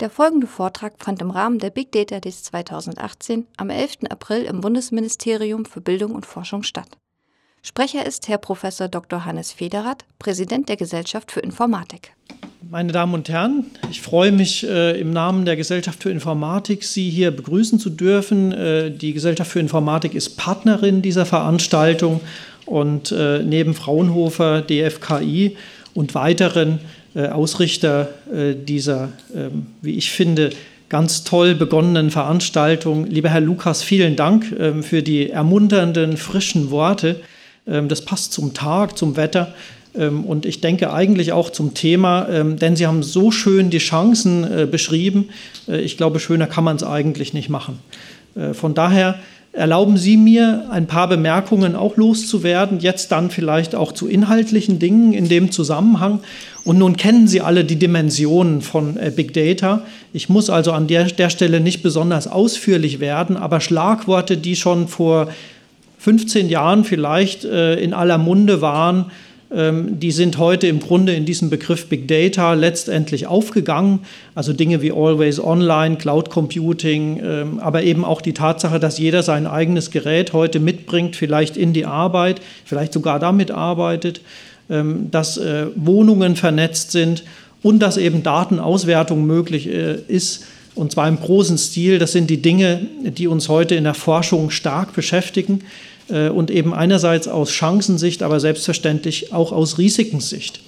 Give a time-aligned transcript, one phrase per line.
[0.00, 3.98] Der folgende Vortrag fand im Rahmen der Big Data Days 2018 am 11.
[4.10, 6.88] April im Bundesministerium für Bildung und Forschung statt.
[7.62, 8.62] Sprecher ist Herr Prof.
[8.90, 9.24] Dr.
[9.24, 12.12] Hannes Federath, Präsident der Gesellschaft für Informatik.
[12.68, 17.08] Meine Damen und Herren, ich freue mich äh, im Namen der Gesellschaft für Informatik, Sie
[17.08, 18.50] hier begrüßen zu dürfen.
[18.50, 22.20] Äh, die Gesellschaft für Informatik ist Partnerin dieser Veranstaltung
[22.66, 25.56] und äh, neben Fraunhofer, DFKI
[25.94, 26.80] und weiteren
[27.20, 30.50] Ausrichter äh, dieser, ähm, wie ich finde,
[30.88, 33.06] ganz toll begonnenen Veranstaltung.
[33.06, 37.20] Lieber Herr Lukas, vielen Dank ähm, für die ermunternden, frischen Worte.
[37.66, 39.54] Ähm, das passt zum Tag, zum Wetter
[39.96, 44.66] und ich denke eigentlich auch zum Thema, denn Sie haben so schön die Chancen äh,
[44.66, 45.28] beschrieben.
[45.68, 47.78] Ich glaube, schöner kann man es eigentlich nicht machen.
[48.54, 49.20] Von daher
[49.54, 55.12] Erlauben Sie mir, ein paar Bemerkungen auch loszuwerden, jetzt dann vielleicht auch zu inhaltlichen Dingen
[55.12, 56.18] in dem Zusammenhang.
[56.64, 59.82] Und nun kennen Sie alle die Dimensionen von äh, Big Data.
[60.12, 64.88] Ich muss also an der, der Stelle nicht besonders ausführlich werden, aber Schlagworte, die schon
[64.88, 65.28] vor
[65.98, 69.06] 15 Jahren vielleicht äh, in aller Munde waren,
[69.56, 74.00] die sind heute im Grunde in diesem Begriff Big Data letztendlich aufgegangen.
[74.34, 79.22] Also Dinge wie Always Online, Cloud Computing, ähm, aber eben auch die Tatsache, dass jeder
[79.22, 84.22] sein eigenes Gerät heute mitbringt, vielleicht in die Arbeit, vielleicht sogar damit arbeitet,
[84.68, 87.22] ähm, dass äh, Wohnungen vernetzt sind
[87.62, 90.46] und dass eben Datenauswertung möglich äh, ist.
[90.74, 92.00] Und zwar im großen Stil.
[92.00, 95.60] Das sind die Dinge, die uns heute in der Forschung stark beschäftigen.
[96.08, 100.60] Äh, und eben einerseits aus Chancensicht, aber selbstverständlich auch aus Risikensicht.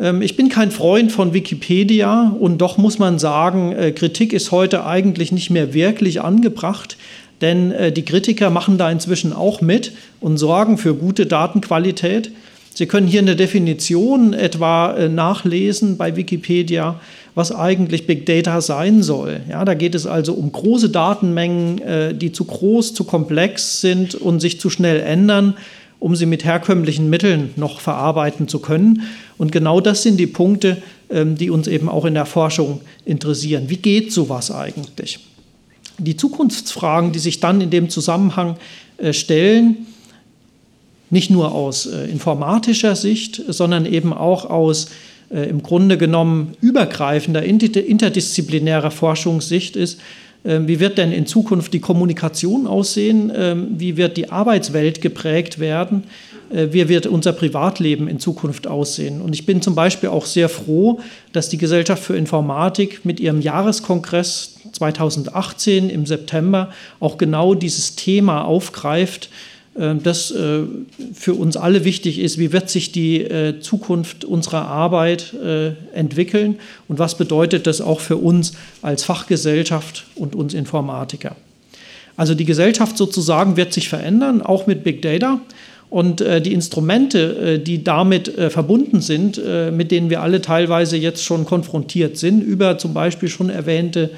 [0.00, 4.50] Ähm, ich bin kein Freund von Wikipedia und doch muss man sagen, äh, Kritik ist
[4.50, 6.96] heute eigentlich nicht mehr wirklich angebracht,
[7.40, 12.32] denn äh, die Kritiker machen da inzwischen auch mit und sorgen für gute Datenqualität.
[12.74, 17.00] Sie können hier eine Definition etwa nachlesen bei Wikipedia
[17.38, 19.40] was eigentlich Big Data sein soll.
[19.48, 24.16] Ja, da geht es also um große Datenmengen, äh, die zu groß, zu komplex sind
[24.16, 25.54] und sich zu schnell ändern,
[26.00, 29.02] um sie mit herkömmlichen Mitteln noch verarbeiten zu können.
[29.38, 33.66] Und genau das sind die Punkte, ähm, die uns eben auch in der Forschung interessieren.
[33.68, 35.20] Wie geht sowas eigentlich?
[35.96, 38.56] Die Zukunftsfragen, die sich dann in dem Zusammenhang
[38.96, 39.86] äh, stellen,
[41.10, 44.88] nicht nur aus äh, informatischer Sicht, sondern eben auch aus
[45.30, 50.00] im Grunde genommen übergreifender, interdisziplinärer Forschungssicht ist,
[50.44, 53.30] äh, wie wird denn in Zukunft die Kommunikation aussehen?
[53.30, 56.04] Äh, wie wird die Arbeitswelt geprägt werden?
[56.50, 59.20] Äh, wie wird unser Privatleben in Zukunft aussehen?
[59.20, 61.00] Und ich bin zum Beispiel auch sehr froh,
[61.32, 68.44] dass die Gesellschaft für Informatik mit ihrem Jahreskongress 2018 im September auch genau dieses Thema
[68.44, 69.57] aufgreift äh,
[70.02, 70.62] das äh,
[71.14, 75.34] für uns alle wichtig ist, wie wird sich die äh, Zukunft unserer Arbeit
[75.92, 76.56] entwickeln
[76.88, 78.52] und was bedeutet das auch für uns
[78.82, 81.36] als Fachgesellschaft und uns Informatiker.
[82.16, 85.40] Also die Gesellschaft sozusagen wird sich verändern, auch mit Big Data.
[85.90, 89.40] Und die Instrumente, die damit verbunden sind,
[89.72, 94.16] mit denen wir alle teilweise jetzt schon konfrontiert sind, über zum Beispiel schon erwähnte ähm,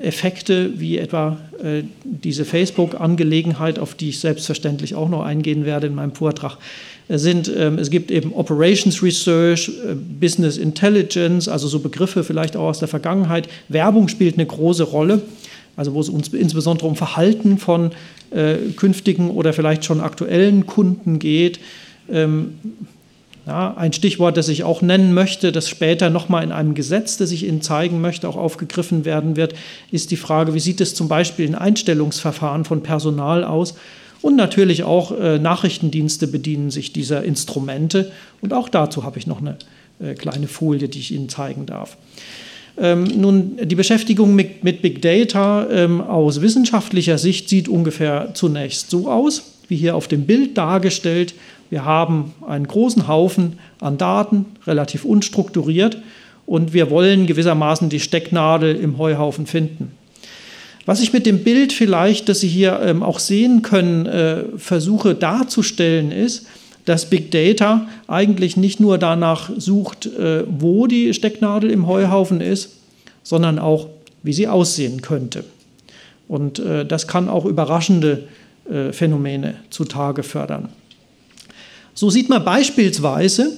[0.00, 5.94] Effekte wie etwa äh, diese Facebook-Angelegenheit, auf die ich selbstverständlich auch noch eingehen werde in
[5.94, 6.58] meinem Vortrag,
[7.08, 12.56] äh, sind, ähm, es gibt eben Operations Research, äh, Business Intelligence, also so Begriffe vielleicht
[12.56, 13.48] auch aus der Vergangenheit.
[13.68, 15.22] Werbung spielt eine große Rolle,
[15.76, 17.90] also wo es uns insbesondere um Verhalten von
[18.74, 21.60] künftigen oder vielleicht schon aktuellen Kunden geht.
[22.10, 22.54] Ähm,
[23.46, 27.30] ja, ein Stichwort, das ich auch nennen möchte, das später nochmal in einem Gesetz, das
[27.30, 29.54] ich Ihnen zeigen möchte, auch aufgegriffen werden wird,
[29.92, 33.74] ist die Frage, wie sieht es zum Beispiel in Einstellungsverfahren von Personal aus?
[34.20, 38.10] Und natürlich auch äh, Nachrichtendienste bedienen sich dieser Instrumente.
[38.40, 39.56] Und auch dazu habe ich noch eine
[40.00, 41.96] äh, kleine Folie, die ich Ihnen zeigen darf.
[42.78, 48.90] Ähm, nun, die Beschäftigung mit, mit Big Data ähm, aus wissenschaftlicher Sicht sieht ungefähr zunächst
[48.90, 51.34] so aus, wie hier auf dem Bild dargestellt.
[51.70, 55.98] Wir haben einen großen Haufen an Daten, relativ unstrukturiert,
[56.46, 59.92] und wir wollen gewissermaßen die Stecknadel im Heuhaufen finden.
[60.84, 65.16] Was ich mit dem Bild vielleicht, das Sie hier ähm, auch sehen können, äh, versuche
[65.16, 66.46] darzustellen, ist,
[66.84, 72.76] dass Big Data eigentlich nicht nur danach sucht, äh, wo die Stecknadel im Heuhaufen ist,
[73.24, 73.88] sondern auch,
[74.22, 75.44] wie sie aussehen könnte.
[76.28, 78.28] Und äh, das kann auch überraschende
[78.70, 80.68] äh, Phänomene zutage fördern.
[81.96, 83.56] So sieht man beispielsweise,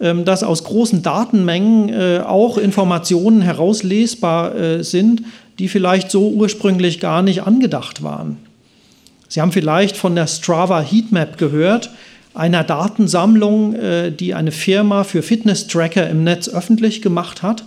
[0.00, 5.22] ähm, dass aus großen Datenmengen äh, auch Informationen herauslesbar äh, sind,
[5.58, 8.38] die vielleicht so ursprünglich gar nicht angedacht waren.
[9.28, 11.90] Sie haben vielleicht von der Strava Heatmap gehört,
[12.32, 17.64] einer Datensammlung, äh, die eine Firma für Fitness-Tracker im Netz öffentlich gemacht hat.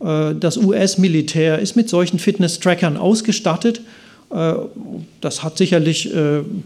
[0.00, 3.80] Das US-Militär ist mit solchen Fitness-Trackern ausgestattet.
[4.30, 6.10] Das hat sicherlich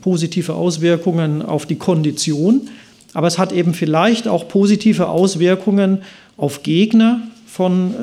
[0.00, 2.68] positive Auswirkungen auf die Kondition,
[3.14, 6.02] aber es hat eben vielleicht auch positive Auswirkungen
[6.36, 7.94] auf Gegner von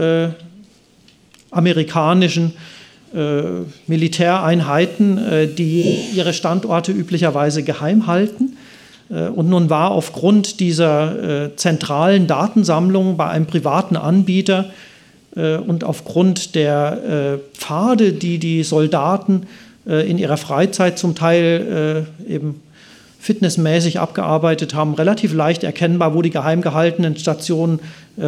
[1.52, 2.54] amerikanischen
[3.14, 3.42] äh,
[3.88, 8.56] Militäreinheiten, äh, die ihre Standorte üblicherweise geheim halten.
[9.10, 14.89] Äh, und nun war aufgrund dieser äh, zentralen Datensammlung bei einem privaten Anbieter äh,
[15.66, 19.48] und aufgrund der äh, Pfade, die die Soldaten
[19.86, 22.62] in ihrer Freizeit zum Teil eben
[23.20, 27.80] fitnessmäßig abgearbeitet haben, relativ leicht erkennbar, wo die geheim gehaltenen Stationen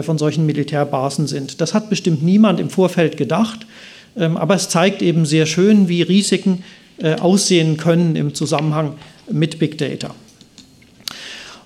[0.02, 1.62] von solchen Militärbasen sind.
[1.62, 3.68] Das hat bestimmt niemand im Vorfeld gedacht.
[4.18, 6.64] Ähm, aber es zeigt eben sehr schön, wie Risiken
[6.98, 8.94] äh, aussehen können im Zusammenhang
[9.32, 10.14] mit Big Data.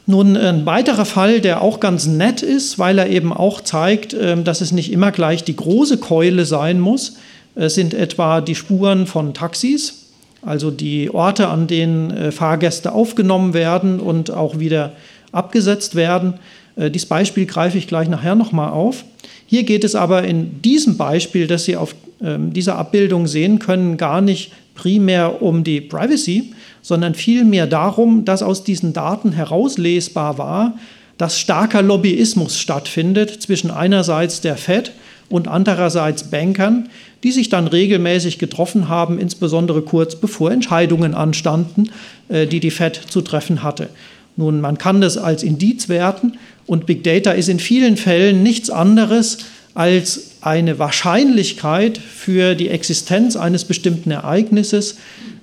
[0.07, 4.43] Nun ein weiterer Fall, der auch ganz nett ist, weil er eben auch zeigt, ähm,
[4.43, 7.17] dass es nicht immer gleich die große Keule sein muss,
[7.55, 10.11] äh, sind etwa die Spuren von Taxis,
[10.43, 14.91] also die Orte, an denen äh, Fahrgäste aufgenommen werden und auch wieder
[15.31, 16.35] abgesetzt werden.
[16.77, 19.05] Dieses Beispiel greife ich gleich nachher nochmal auf.
[19.45, 23.95] Hier geht es aber in diesem Beispiel, das Sie auf ähm, dieser Abbildung sehen können,
[23.95, 30.77] gar nicht primär um die Privacy, sondern vielmehr darum, dass aus diesen Daten herauslesbar war,
[31.17, 34.91] dass starker Lobbyismus stattfindet zwischen einerseits der Fed
[35.29, 36.89] und andererseits Bankern,
[37.23, 41.89] die sich dann regelmäßig getroffen haben, insbesondere kurz bevor Entscheidungen anstanden,
[42.29, 43.89] äh, die die Fed zu treffen hatte.
[44.37, 46.33] Nun, man kann das als Indiz werten
[46.67, 49.37] und Big Data ist in vielen Fällen nichts anderes
[49.75, 54.97] als eine Wahrscheinlichkeit für die Existenz eines bestimmten Ereignisses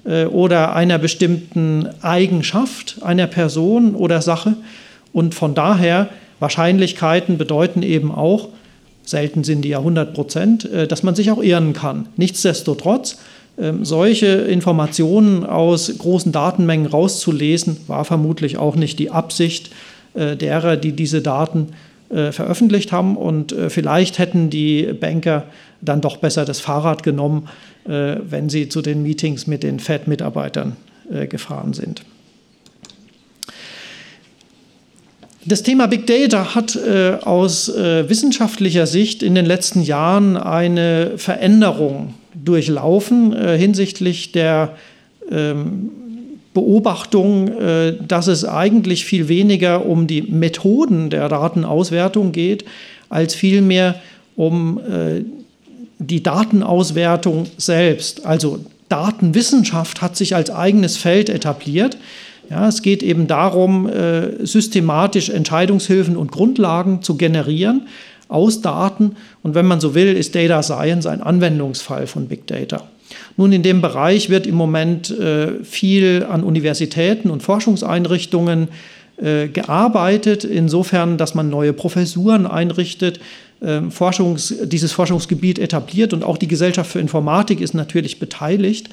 [0.05, 4.55] äh, oder einer bestimmten Eigenschaft einer Person oder Sache.
[5.12, 6.08] Und von daher,
[6.40, 8.49] Wahrscheinlichkeiten bedeuten eben auch,
[9.05, 12.08] selten sind die ja 100 Prozent, äh, dass man sich auch irren kann.
[12.17, 13.19] Nichtsdestotrotz,
[13.58, 19.73] äh, solche Informationen aus großen Datenmengen rauszulesen, war vermutlich auch nicht die Absicht
[20.14, 21.92] äh, derer, die diese Daten äh,
[22.32, 23.17] veröffentlicht haben.
[23.17, 25.44] Und äh, vielleicht hätten die Banker
[25.81, 27.49] dann doch besser das Fahrrad genommen,
[27.85, 30.76] äh, wenn sie zu den Meetings mit den Fed-Mitarbeitern
[31.29, 32.05] gefahren sind.
[35.44, 41.14] Das Thema Big Data hat äh, aus äh, wissenschaftlicher Sicht in den letzten Jahren eine
[41.17, 44.76] Veränderung durchlaufen äh, hinsichtlich der
[45.31, 45.91] ähm,
[46.54, 52.64] Beobachtung, äh, dass es eigentlich viel weniger um die Methoden der Datenauswertung geht,
[53.08, 53.96] als vielmehr
[54.37, 55.25] um äh,
[55.99, 58.26] die Datenauswertung selbst.
[58.26, 58.58] Also
[58.88, 61.96] Datenwissenschaft hat sich als eigenes Feld etabliert.
[62.50, 67.87] Ja, es geht eben darum, äh, systematisch Entscheidungshilfen und Grundlagen zu generieren
[68.28, 69.16] aus Daten.
[69.43, 72.82] Und wenn man so will, ist Data Science ein Anwendungsfall von Big Data.
[73.37, 78.69] Nun, in dem Bereich wird im Moment äh, viel an Universitäten und Forschungseinrichtungen
[79.23, 83.20] äh, gearbeitet, insofern, dass man neue Professuren einrichtet,
[83.61, 88.88] äh, Forschungs-, dieses Forschungsgebiet etabliert und auch die Gesellschaft für Informatik ist natürlich beteiligt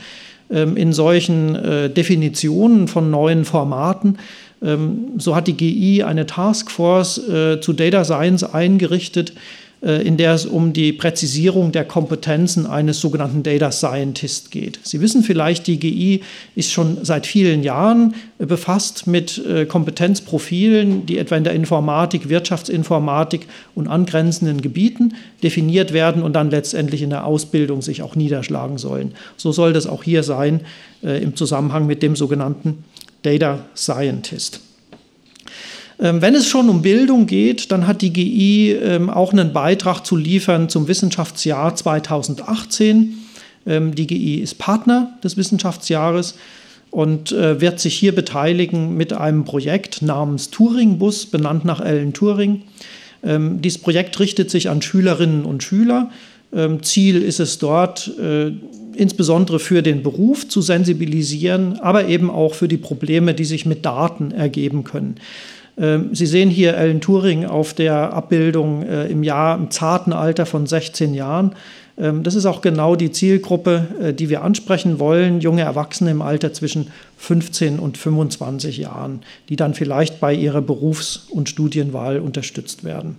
[0.51, 4.17] ähm, in solchen äh, Definitionen von neuen Formaten.
[4.61, 7.21] Ähm, so hat die GI eine Taskforce
[7.61, 9.33] zu Data Science eingerichtet,
[9.81, 14.77] in der es um die Präzisierung der Kompetenzen eines sogenannten Data Scientist geht.
[14.83, 16.21] Sie wissen vielleicht, die GI
[16.55, 22.27] ist schon seit vielen Jahren äh, befasst mit äh, Kompetenzprofilen, die etwa in der Informatik,
[22.27, 28.77] Wirtschaftsinformatik und angrenzenden Gebieten definiert werden und dann letztendlich in der Ausbildung sich auch niederschlagen
[28.77, 29.13] sollen.
[29.37, 30.61] So soll das auch hier sein
[31.01, 32.83] im Zusammenhang mit dem sogenannten
[33.23, 34.59] Data Scientist.
[35.99, 40.05] Ähm, wenn es schon um Bildung geht, dann hat die GI ähm, auch einen Beitrag
[40.05, 43.17] zu liefern zum Wissenschaftsjahr 2018.
[43.67, 46.35] Ähm, die GI ist Partner des Wissenschaftsjahres
[46.89, 52.63] und äh, wird sich hier beteiligen mit einem Projekt namens Turing-Bus, benannt nach Alan Turing.
[53.21, 56.09] Dieses Projekt richtet sich an Schülerinnen und Schüler.
[56.83, 58.53] Ziel ist es dort, äh,
[58.95, 63.85] insbesondere für den Beruf zu sensibilisieren, aber eben auch für die Probleme, die sich mit
[63.85, 65.15] Daten ergeben können.
[65.79, 70.45] Ähm, Sie sehen hier Alan Turing auf der Abbildung äh, im Jahr im zarten Alter
[70.45, 71.55] von 16 Jahren.
[71.97, 76.21] Ähm, das ist auch genau die Zielgruppe, äh, die wir ansprechen wollen, junge Erwachsene im
[76.21, 82.83] Alter zwischen 15 und 25 Jahren, die dann vielleicht bei ihrer Berufs- und Studienwahl unterstützt
[82.83, 83.17] werden.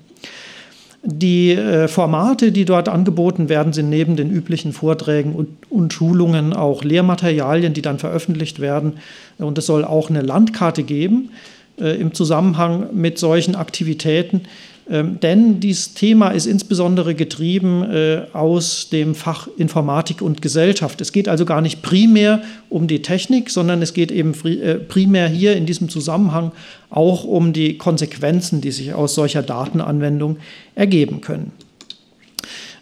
[1.02, 6.52] Die äh, Formate, die dort angeboten werden, sind neben den üblichen Vorträgen und, und, Schulungen
[6.52, 8.94] auch Lehrmaterialien, die dann veröffentlicht werden.
[9.38, 11.30] Und es soll auch eine Landkarte geben,
[11.80, 14.42] im Zusammenhang mit solchen Aktivitäten,
[14.90, 21.00] Ähm, denn dieses Thema ist insbesondere getrieben äh, aus dem Fach Informatik und Gesellschaft.
[21.00, 25.28] Es geht also gar nicht primär um die Technik, sondern es geht eben äh, primär
[25.28, 26.50] hier in diesem Zusammenhang
[26.90, 30.38] auch um die Konsequenzen, die sich aus solcher Datenanwendung
[30.74, 31.52] ergeben können.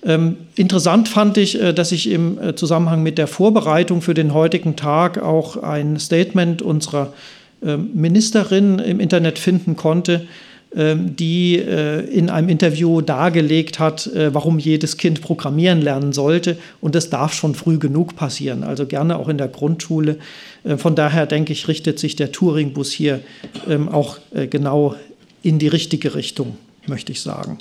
[0.03, 4.33] Ähm, interessant fand ich, äh, dass ich im äh, Zusammenhang mit der Vorbereitung für den
[4.33, 10.29] heutigen Tag auch ein Statement unserer äh, Ministerin im Internet finden konnte,
[10.77, 16.59] ähm, die äh, in einem Interview dargelegt hat, äh, warum jedes Kind programmieren lernen sollte.
[16.83, 20.19] Und das darf schon früh genug passieren, also gerne auch in der Grundschule.
[20.65, 23.21] Äh, von daher denke ich, richtet sich der Touringbus hier
[23.67, 24.19] ähm, auch
[24.51, 24.95] genau
[25.43, 27.57] in die richtige Richtung, möchte ich sagen.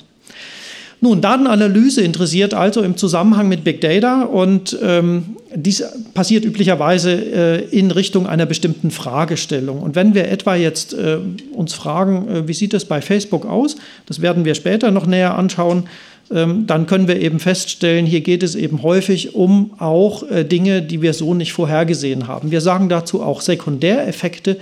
[1.00, 7.64] Nun, Datenanalyse interessiert also im Zusammenhang mit Big Data und ähm, dies passiert üblicherweise äh,
[7.70, 9.80] in Richtung einer bestimmten Fragestellung.
[9.80, 11.18] Und wenn wir etwa jetzt äh,
[11.52, 13.76] uns fragen, äh, wie sieht es bei Facebook aus,
[14.06, 15.84] das werden wir später noch näher anschauen,
[16.30, 20.82] ähm, dann können wir eben feststellen, hier geht es eben häufig um auch äh, Dinge,
[20.82, 22.50] die wir so nicht vorhergesehen haben.
[22.50, 24.58] Wir sagen dazu auch Sekundäreffekte,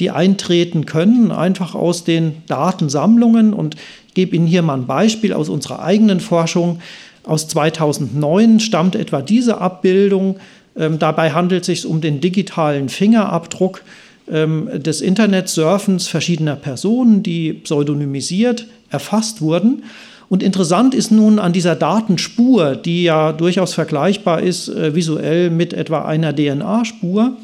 [0.00, 3.52] die eintreten können, einfach aus den Datensammlungen.
[3.52, 3.76] Und
[4.10, 6.80] ich gebe Ihnen hier mal ein Beispiel aus unserer eigenen Forschung.
[7.22, 10.40] Aus 2009 stammt etwa diese Abbildung.
[10.76, 13.84] Ähm, dabei handelt es sich um den digitalen Fingerabdruck
[14.28, 19.84] ähm, des Internetsurfens verschiedener Personen, die pseudonymisiert erfasst wurden.
[20.28, 25.72] Und interessant ist nun an dieser Datenspur, die ja durchaus vergleichbar ist äh, visuell mit
[25.72, 27.36] etwa einer DNA-Spur,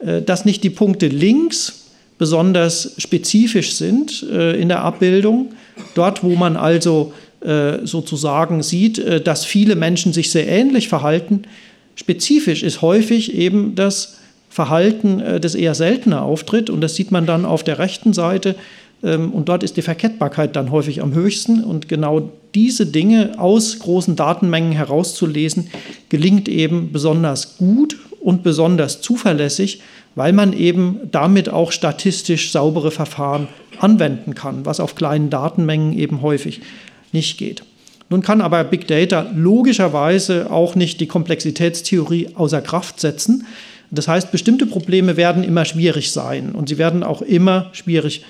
[0.00, 1.87] äh, dass nicht die Punkte links
[2.18, 5.52] besonders spezifisch sind äh, in der Abbildung.
[5.94, 11.42] Dort, wo man also äh, sozusagen sieht, dass viele Menschen sich sehr ähnlich verhalten.
[11.94, 14.18] Spezifisch ist häufig eben das
[14.50, 16.68] Verhalten, das eher seltener auftritt.
[16.68, 18.56] Und das sieht man dann auf der rechten Seite.
[19.02, 21.64] Ähm, und dort ist die Verkettbarkeit dann häufig am höchsten.
[21.64, 25.68] Und genau diese Dinge aus großen Datenmengen herauszulesen,
[26.08, 29.80] gelingt eben besonders gut und besonders zuverlässig,
[30.18, 33.46] weil man eben damit auch statistisch saubere Verfahren
[33.78, 36.60] anwenden kann, was auf kleinen Datenmengen eben häufig
[37.12, 37.62] nicht geht.
[38.10, 43.46] Nun kann aber Big Data logischerweise auch nicht die Komplexitätstheorie außer Kraft setzen.
[43.92, 48.24] Das heißt, bestimmte Probleme werden immer schwierig sein und sie werden auch immer schwierig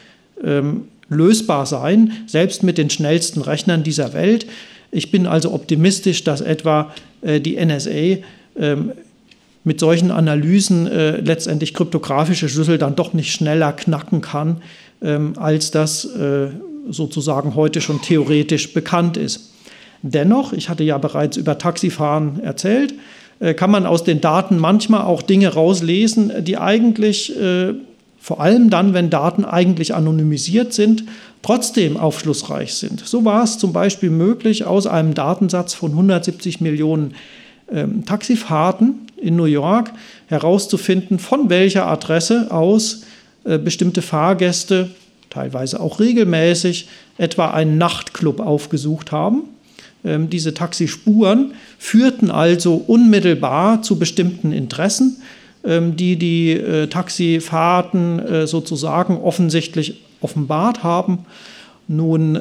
[0.45, 4.47] ähm, lösbar sein, selbst mit den schnellsten Rechnern dieser Welt.
[4.90, 6.92] Ich bin also optimistisch, dass etwa
[7.23, 8.18] äh, die NSA
[8.59, 8.92] ähm,
[9.69, 14.63] mit solchen Analysen äh, letztendlich kryptografische Schlüssel dann doch nicht schneller knacken kann,
[15.03, 16.49] ähm, als das äh,
[16.89, 19.53] sozusagen heute schon theoretisch bekannt ist.
[20.01, 22.95] Dennoch, ich hatte ja bereits über Taxifahren erzählt,
[23.41, 27.75] äh, kann man aus den Daten manchmal auch Dinge rauslesen, die eigentlich, äh,
[28.19, 31.05] vor allem dann, wenn Daten eigentlich anonymisiert sind,
[31.43, 33.07] trotzdem aufschlussreich sind.
[33.07, 37.13] So war es zum Beispiel möglich, aus einem Datensatz von 170 Millionen
[37.71, 39.91] ähm, Taxifahrten in New York
[40.27, 43.03] herauszufinden, von welcher Adresse aus
[43.45, 44.91] äh, bestimmte Fahrgäste,
[45.31, 49.43] teilweise auch regelmäßig, etwa einen Nachtclub aufgesucht haben.
[50.05, 55.23] Ähm, diese Taxispuren führten also unmittelbar zu bestimmten Interessen,
[55.65, 61.27] ähm, die die äh, Taxifahrten äh, sozusagen offensichtlich offenbart haben.
[61.87, 62.37] Nun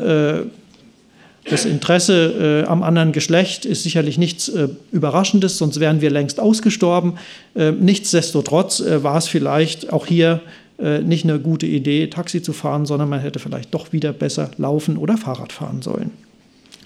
[1.49, 6.39] das Interesse äh, am anderen Geschlecht ist sicherlich nichts äh, Überraschendes, sonst wären wir längst
[6.39, 7.17] ausgestorben.
[7.55, 10.41] Äh, nichtsdestotrotz äh, war es vielleicht auch hier
[10.79, 14.51] äh, nicht eine gute Idee, Taxi zu fahren, sondern man hätte vielleicht doch wieder besser
[14.57, 16.11] laufen oder Fahrrad fahren sollen.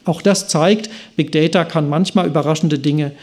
[0.05, 3.13] Auch das zeigt, Big Data kann manchmal überraschende Dinge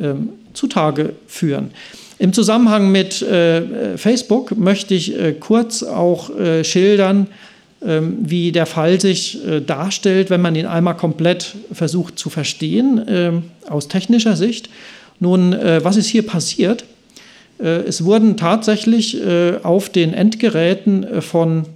[0.00, 1.70] ähm, zutage führen.
[2.18, 6.30] Im Zusammenhang mit äh, Facebook möchte ich kurz auch
[6.62, 7.26] schildern, ähm,
[7.82, 13.44] wie der Fall sich äh, darstellt, wenn man ihn einmal komplett versucht zu verstehen ähm,
[13.68, 14.68] aus technischer Sicht.
[15.18, 16.84] Nun, äh, was ist hier passiert?
[17.58, 19.18] Äh, es wurden tatsächlich
[19.62, 21.66] auf den Endgeräten von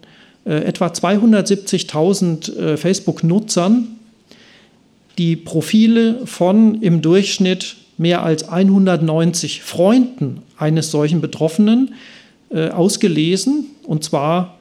[0.45, 3.89] etwa 270.000 Facebook-Nutzern
[5.17, 11.95] die Profile von im Durchschnitt mehr als 190 Freunden eines solchen Betroffenen
[12.51, 14.59] ausgelesen, und zwar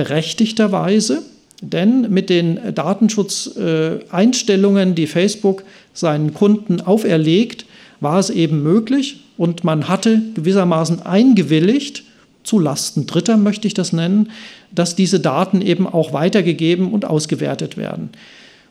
[0.00, 1.22] berechtigterweise,
[1.60, 7.66] denn mit den Datenschutzeinstellungen, die Facebook seinen Kunden auferlegt,
[8.00, 12.04] war es eben möglich und man hatte gewissermaßen eingewilligt,
[12.44, 14.30] zu Lasten Dritter möchte ich das nennen,
[14.72, 18.08] dass diese Daten eben auch weitergegeben und ausgewertet werden.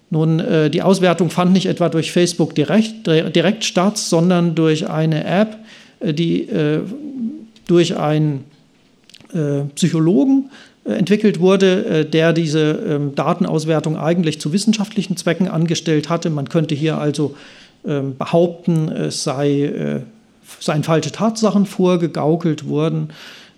[0.10, 5.26] Nun, äh, die Auswertung fand nicht etwa durch Facebook direkt, direkt statt, sondern durch eine
[5.26, 5.60] App,
[6.00, 6.80] äh, die äh,
[7.68, 8.46] durch einen
[9.76, 10.50] Psychologen
[10.98, 16.30] entwickelt wurde, der diese ähm, Datenauswertung eigentlich zu wissenschaftlichen Zwecken angestellt hatte.
[16.30, 17.36] Man könnte hier also
[17.86, 20.02] ähm, behaupten, es sei,
[20.60, 23.10] seien falsche Tatsachen vorgegaukelt worden.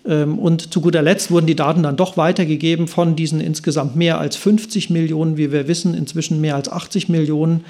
[0.04, 4.18] Ähm, und zu guter Letzt wurden die Daten dann doch weitergegeben von diesen insgesamt mehr
[4.18, 7.64] als 50 Millionen, wie wir wissen, inzwischen mehr als 80 Millionen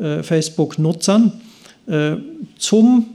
[0.00, 1.32] äh, Facebook-Nutzern
[1.86, 2.16] äh,
[2.58, 3.06] zum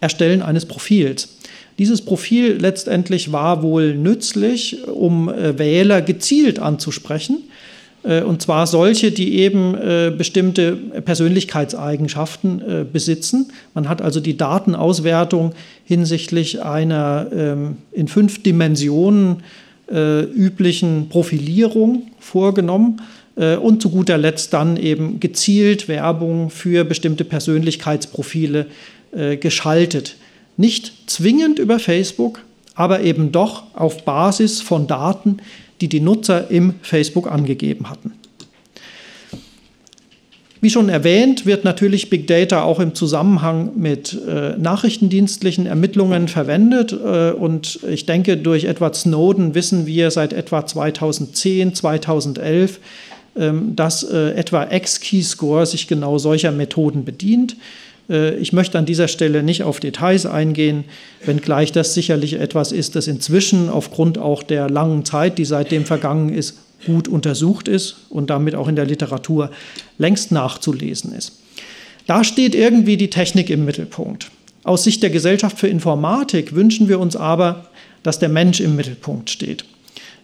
[0.00, 1.36] Erstellen eines Profils.
[1.78, 7.44] Dieses Profil letztendlich war wohl nützlich, um äh, Wähler gezielt anzusprechen
[8.02, 13.52] äh, und zwar solche, die eben äh, bestimmte Persönlichkeitseigenschaften besitzen.
[13.74, 15.52] Man hat also die Datenauswertung
[15.84, 19.42] hinsichtlich einer ähm, in fünf Dimensionen
[19.88, 23.02] üblichen Profilierung vorgenommen
[23.36, 28.66] und zu guter Letzt dann eben gezielt Werbung für bestimmte Persönlichkeitsprofile
[29.38, 30.16] geschaltet.
[30.56, 32.42] Nicht zwingend über Facebook,
[32.74, 35.38] aber eben doch auf Basis von Daten,
[35.80, 38.12] die die Nutzer im Facebook angegeben hatten.
[40.66, 46.92] Wie schon erwähnt, wird natürlich Big Data auch im Zusammenhang mit äh, nachrichtendienstlichen Ermittlungen verwendet.
[46.92, 52.80] Äh, und ich denke, durch Edward Snowden wissen wir seit etwa 2010, 2011,
[53.36, 57.56] äh, dass etwa X-Keyscore sich genau solcher Methoden bedient.
[58.08, 60.84] Äh, ich möchte an dieser Stelle nicht auf Details eingehen,
[61.24, 66.32] wenngleich das sicherlich etwas ist, das inzwischen aufgrund auch der langen Zeit, die seitdem vergangen
[66.32, 69.50] ist, gut untersucht ist und damit auch in der Literatur
[69.98, 71.40] längst nachzulesen ist.
[72.06, 74.30] Da steht irgendwie die Technik im Mittelpunkt.
[74.62, 77.66] Aus Sicht der Gesellschaft für Informatik wünschen wir uns aber,
[78.02, 79.64] dass der Mensch im Mittelpunkt steht.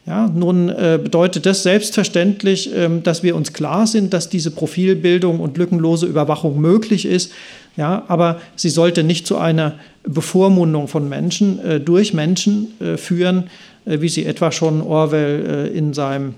[0.04, 5.38] Ja, nun äh, bedeutet das selbstverständlich, ähm, dass wir uns klar sind, dass diese Profilbildung
[5.38, 7.32] und lückenlose Überwachung möglich ist.
[7.76, 13.44] Ja, aber sie sollte nicht zu einer Bevormundung von Menschen äh, durch Menschen äh, führen,
[13.86, 16.34] äh, wie sie etwa schon Orwell äh, in seinem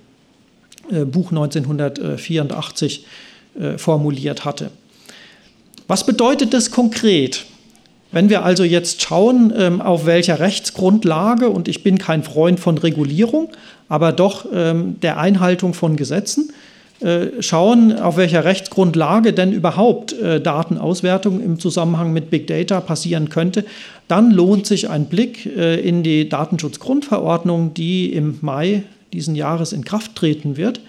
[0.90, 3.06] äh, Buch 1984
[3.58, 4.70] äh, formuliert hatte.
[5.88, 7.44] Was bedeutet das konkret?
[8.12, 12.78] Wenn wir also jetzt schauen, ähm, auf welcher Rechtsgrundlage, und ich bin kein Freund von
[12.78, 13.50] Regulierung,
[13.88, 16.52] aber doch ähm, der Einhaltung von Gesetzen,
[17.40, 23.64] schauen, auf welcher Rechtsgrundlage denn überhaupt äh, Datenauswertung im Zusammenhang mit Big Data passieren könnte,
[24.08, 29.84] dann lohnt sich ein Blick äh, in die Datenschutzgrundverordnung, die im Mai diesen Jahres in
[29.84, 30.80] Kraft treten wird.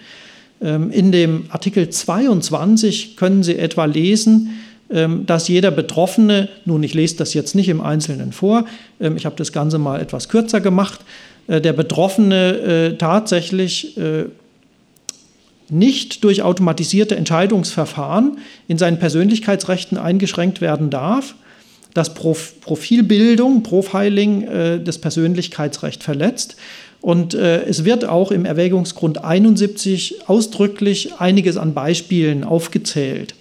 [0.60, 4.58] Ähm, in dem Artikel 22 können Sie etwa lesen,
[4.90, 8.64] ähm, dass jeder Betroffene, nun ich lese das jetzt nicht im Einzelnen vor,
[9.00, 11.00] ähm, ich habe das Ganze mal etwas kürzer gemacht,
[11.48, 13.96] der Betroffene tatsächlich
[15.68, 21.34] nicht durch automatisierte Entscheidungsverfahren in seinen Persönlichkeitsrechten eingeschränkt werden darf,
[21.94, 26.56] dass Profilbildung, Profiling äh, das Persönlichkeitsrecht verletzt.
[27.00, 33.34] Und äh, es wird auch im Erwägungsgrund 71 ausdrücklich einiges an Beispielen aufgezählt.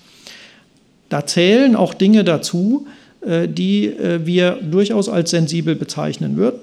[1.09, 2.87] Da zählen auch Dinge dazu,
[3.25, 6.59] äh, die äh, wir durchaus als sensibel bezeichnen würden.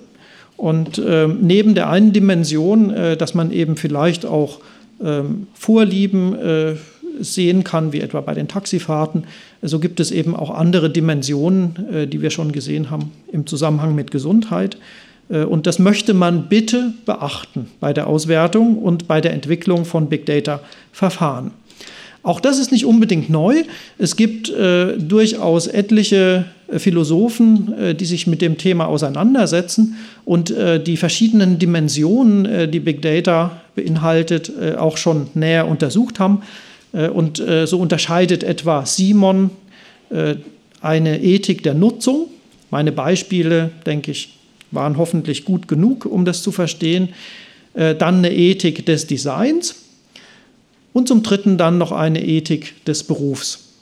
[0.56, 4.66] Und äh, neben der einen Dimension, äh, dass man eben vielleicht auch ähm,
[5.54, 6.74] Vorlieben äh,
[7.20, 9.24] sehen kann, wie etwa bei den Taxifahrten.
[9.62, 13.94] So gibt es eben auch andere Dimensionen, äh, die wir schon gesehen haben im Zusammenhang
[13.94, 14.76] mit Gesundheit.
[15.28, 20.08] Äh, und das möchte man bitte beachten bei der Auswertung und bei der Entwicklung von
[20.08, 21.52] Big Data-Verfahren.
[22.24, 23.64] Auch das ist nicht unbedingt neu.
[23.98, 30.80] Es gibt äh, durchaus etliche Philosophen, äh, die sich mit dem Thema auseinandersetzen und äh,
[30.80, 36.42] die verschiedenen Dimensionen, die Big Data beinhaltet, äh, auch schon näher untersucht haben.
[37.14, 39.48] und so unterscheidet etwa Simon
[40.82, 42.28] eine Ethik der Nutzung.
[42.70, 44.36] Meine Beispiele, denke ich,
[44.72, 47.08] waren hoffentlich gut genug, um das zu verstehen.
[47.72, 49.74] dann eine Ethik des Designs
[50.92, 53.72] und zum Dritten dann noch eine Ethik des Berufs.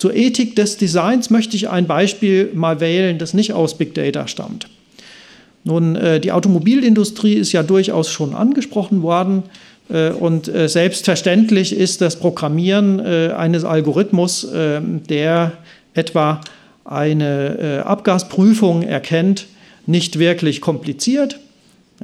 [0.00, 4.28] Zur Ethik des Designs möchte ich ein Beispiel mal wählen, das nicht aus Big Data
[4.28, 4.66] stammt.
[5.64, 9.42] Nun, äh, die Automobilindustrie ist ja durchaus schon angesprochen worden
[9.88, 15.52] äh, und äh, selbstverständlich ist das Programmieren eines Algorithmus, der
[15.94, 16.40] etwa
[16.84, 19.46] eine Abgasprüfung erkennt,
[19.86, 21.38] nicht wirklich kompliziert.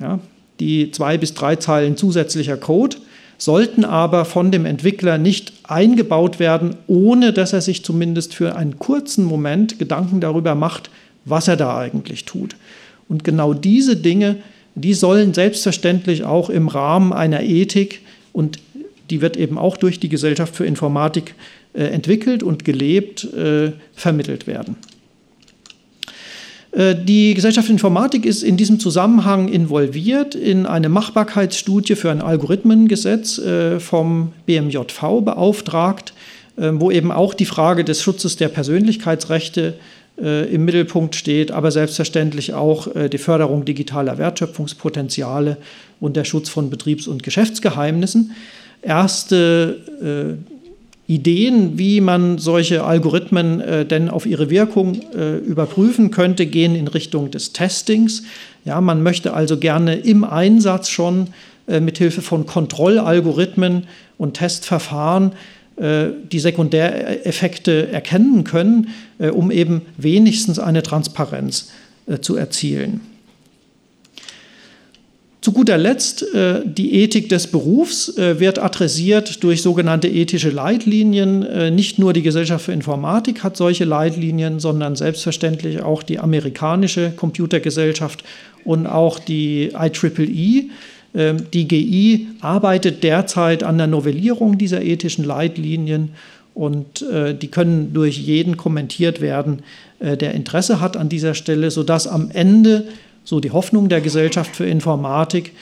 [0.01, 0.21] Ja,
[0.61, 2.97] die zwei bis drei Zeilen zusätzlicher Code
[3.38, 8.79] sollten aber von dem Entwickler nicht eingebaut werden, ohne dass er sich zumindest für einen
[8.79, 10.90] kurzen Moment Gedanken darüber macht,
[11.25, 12.57] was er da eigentlich tut.
[13.09, 14.37] Und genau diese Dinge,
[14.75, 18.59] die sollen selbstverständlich auch im Rahmen einer Ethik und
[19.11, 21.35] die wird eben auch durch die Gesellschaft für Informatik
[21.73, 24.77] äh, entwickelt und gelebt, äh, vermittelt werden.
[26.77, 32.21] Äh, die Gesellschaft für Informatik ist in diesem Zusammenhang involviert in eine Machbarkeitsstudie für ein
[32.21, 36.12] Algorithmengesetz äh, vom BMJV beauftragt,
[36.57, 39.75] äh, wo eben auch die Frage des Schutzes der Persönlichkeitsrechte
[40.16, 45.59] im Mittelpunkt steht, aber selbstverständlich auch die Förderung digitaler Wertschöpfungspotenziale
[46.00, 48.33] und der Schutz von Betriebs- und Geschäftsgeheimnissen.
[48.81, 50.38] Erste
[51.09, 56.88] Ideen, wie man solche Algorithmen äh, denn auf ihre Wirkung äh, überprüfen könnte, gehen in
[56.88, 58.24] Richtung des Testings.
[58.64, 61.29] Ja, man möchte also gerne im Einsatz schon
[61.68, 63.85] äh, mit Hilfe von Kontrollalgorithmen
[64.18, 71.71] und Testverfahren äh, die Sekundäreffekte erkennen können, äh, um eben wenigstens eine Transparenz
[72.07, 73.01] äh, zu erzielen.
[75.47, 81.45] Zu guter Letzt, äh, die Ethik des Berufs äh, wird adressiert durch sogenannte ethische Leitlinien.
[81.45, 87.12] Äh, nicht nur die Gesellschaft für Informatik hat solche Leitlinien, sondern selbstverständlich auch die amerikanische
[87.15, 88.25] Computergesellschaft
[88.65, 90.71] und auch die IEEE.
[91.16, 96.11] Ähm, die GI arbeitet derzeit an der Novellierung dieser ethischen Leitlinien
[96.55, 97.05] und
[97.42, 99.59] die können durch jeden kommentiert werden,
[100.00, 102.87] der Interesse hat an dieser Stelle, sodass am Ende
[103.24, 105.52] so die Hoffnung der Gesellschaft für Informatik,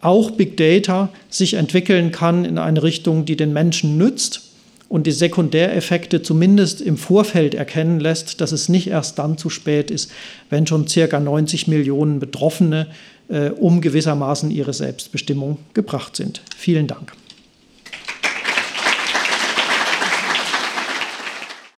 [0.00, 4.42] auch Big Data sich entwickeln kann in eine Richtung, die den Menschen nützt
[4.88, 9.90] und die Sekundäreffekte zumindest im Vorfeld erkennen lässt, dass es nicht erst dann zu spät
[9.90, 10.10] ist,
[10.50, 16.42] wenn schon circa 90 Millionen Betroffene äh, um gewissermaßen ihre Selbstbestimmung gebracht sind.
[16.56, 17.12] Vielen Dank.